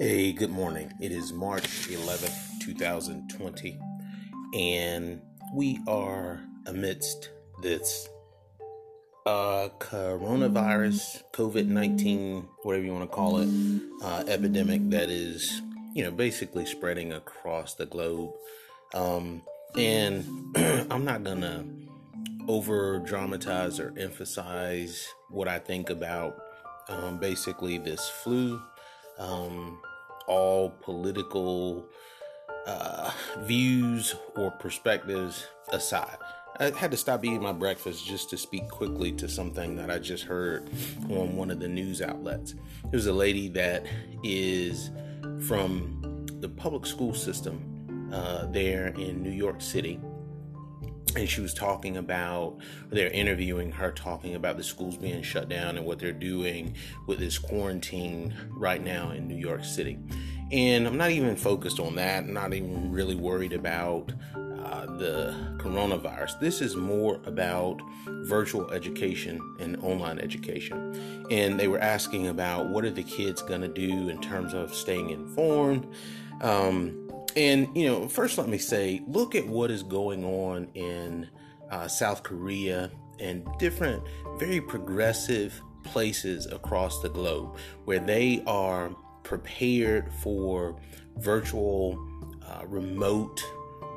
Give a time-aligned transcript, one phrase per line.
[0.00, 0.92] Hey, good morning.
[1.00, 3.78] It is March 11th, 2020,
[4.52, 5.22] and
[5.54, 7.30] we are amidst
[7.62, 8.08] this
[9.24, 13.48] uh, coronavirus, COVID 19, whatever you want to call it,
[14.02, 15.62] uh, epidemic that is,
[15.94, 18.32] you know, basically spreading across the globe.
[18.94, 19.42] Um,
[19.78, 20.24] and
[20.90, 21.64] I'm not going to
[22.48, 26.36] over dramatize or emphasize what I think about
[26.88, 28.60] um, basically this flu
[29.18, 29.80] um,
[30.26, 31.86] all political
[32.66, 33.10] uh,
[33.40, 36.16] views or perspectives aside.
[36.60, 39.98] I had to stop eating my breakfast just to speak quickly to something that I
[39.98, 40.68] just heard
[41.10, 42.54] on one of the news outlets.
[42.90, 43.84] There's a lady that
[44.22, 44.90] is
[45.46, 49.98] from the public school system uh, there in New York City
[51.16, 52.58] and she was talking about
[52.90, 56.74] they're interviewing her talking about the schools being shut down and what they're doing
[57.06, 59.98] with this quarantine right now in New York City.
[60.50, 65.34] And I'm not even focused on that, I'm not even really worried about uh, the
[65.58, 66.40] coronavirus.
[66.40, 71.26] This is more about virtual education and online education.
[71.30, 74.74] And they were asking about what are the kids going to do in terms of
[74.74, 75.86] staying informed.
[76.40, 77.04] Um,
[77.36, 81.28] and, you know, first let me say look at what is going on in
[81.70, 82.90] uh, South Korea
[83.20, 84.02] and different,
[84.38, 88.90] very progressive places across the globe where they are
[89.22, 90.76] prepared for
[91.16, 91.98] virtual,
[92.46, 93.42] uh, remote,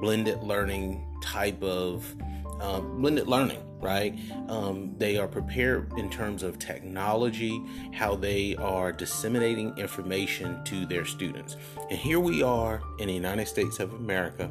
[0.00, 2.14] blended learning type of
[2.60, 4.18] uh, blended learning right?
[4.48, 11.04] Um, they are prepared in terms of technology, how they are disseminating information to their
[11.04, 11.58] students.
[11.90, 14.50] And here we are in the United States of America.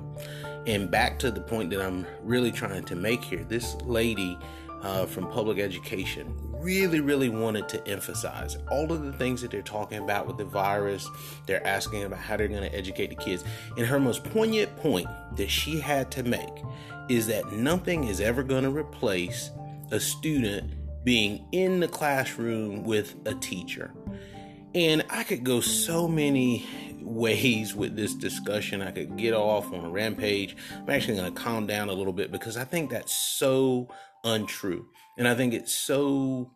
[0.67, 4.37] And back to the point that I'm really trying to make here this lady
[4.83, 9.61] uh, from public education really, really wanted to emphasize all of the things that they're
[9.61, 11.07] talking about with the virus.
[11.45, 13.43] They're asking about how they're going to educate the kids.
[13.77, 16.63] And her most poignant point that she had to make
[17.09, 19.51] is that nothing is ever going to replace
[19.91, 20.73] a student
[21.03, 23.91] being in the classroom with a teacher.
[24.73, 26.65] And I could go so many
[27.01, 28.81] ways with this discussion.
[28.81, 30.55] I could get off on a rampage.
[30.71, 33.89] I'm actually going to calm down a little bit because I think that's so
[34.23, 34.87] untrue.
[35.17, 36.51] And I think it's so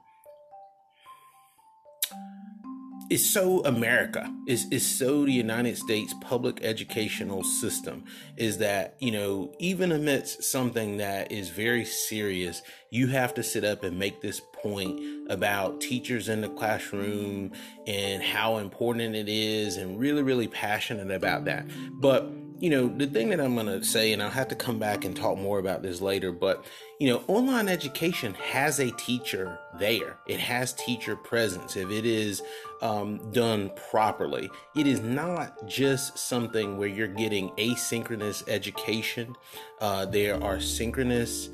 [3.10, 4.30] it's so America.
[4.48, 8.04] It's, it's so the United States public educational system
[8.36, 12.62] is that, you know, even amidst something that is very serious,
[12.92, 15.00] you have to sit up and make this point
[15.30, 17.54] about teachers in the classroom
[17.86, 21.66] and how important it is and really, really passionate about that.
[21.94, 22.30] But
[22.60, 25.06] you know, the thing that I'm going to say, and I'll have to come back
[25.06, 26.66] and talk more about this later, but,
[27.00, 30.18] you know, online education has a teacher there.
[30.28, 32.42] It has teacher presence if it is
[32.82, 34.50] um, done properly.
[34.76, 39.36] It is not just something where you're getting asynchronous education,
[39.80, 41.50] uh, there are synchronous.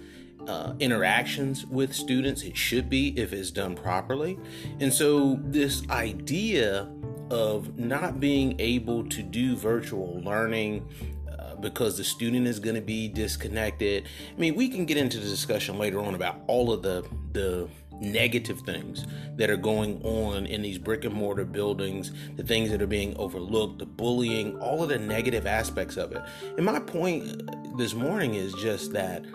[0.46, 2.42] Uh, interactions with students.
[2.42, 4.38] It should be if it's done properly.
[4.82, 6.92] And so, this idea
[7.34, 10.88] of not being able to do virtual learning
[11.28, 14.08] uh, because the student is going to be disconnected.
[14.32, 17.68] I mean, we can get into the discussion later on about all of the the
[18.00, 19.08] negative things
[19.38, 23.16] that are going on in these brick and mortar buildings, the things that are being
[23.18, 26.22] overlooked, the bullying, all of the negative aspects of it.
[26.58, 29.26] And my point this morning is just that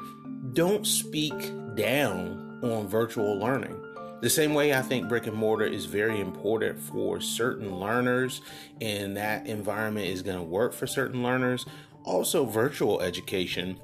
[0.53, 1.35] don't speak
[1.75, 3.88] down on virtual learning
[4.21, 8.41] the same way I think brick and mortar is very important for certain learners,
[8.81, 11.67] and that environment is going to work for certain learners.
[12.05, 13.79] Also, virtual education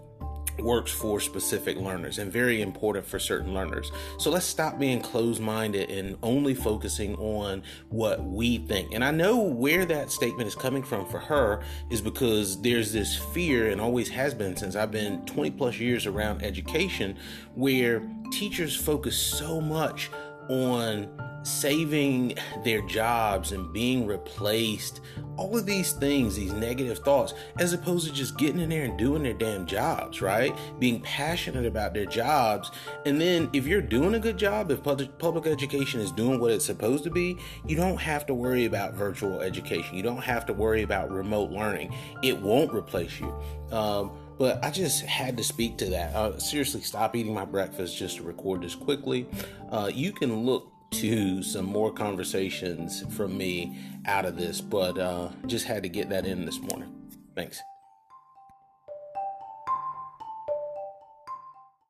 [0.59, 3.91] works for specific learners and very important for certain learners.
[4.19, 8.94] So let's stop being closed minded and only focusing on what we think.
[8.94, 13.17] And I know where that statement is coming from for her is because there's this
[13.17, 17.17] fear and always has been since I've been 20 plus years around education
[17.55, 20.11] where teachers focus so much
[20.49, 21.08] on
[21.44, 25.00] saving their jobs and being replaced,
[25.37, 28.99] all of these things, these negative thoughts, as opposed to just getting in there and
[28.99, 30.56] doing their damn jobs, right?
[30.79, 32.70] Being passionate about their jobs.
[33.05, 36.64] And then if you're doing a good job, if public, education is doing what it's
[36.64, 37.37] supposed to be,
[37.67, 39.96] you don't have to worry about virtual education.
[39.96, 41.94] You don't have to worry about remote learning.
[42.23, 43.35] It won't replace you.
[43.70, 46.14] Um, but I just had to speak to that.
[46.14, 49.26] Uh, seriously, stop eating my breakfast just to record this quickly.
[49.70, 53.76] Uh, you can look to some more conversations from me
[54.06, 56.92] out of this, but uh, just had to get that in this morning.
[57.34, 57.60] Thanks.